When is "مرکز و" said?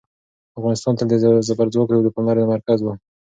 2.53-2.87